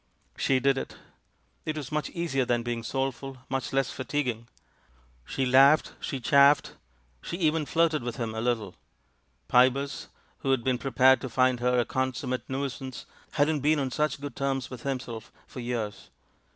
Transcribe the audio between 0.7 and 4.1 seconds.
it. It was much easier than being soulful, much less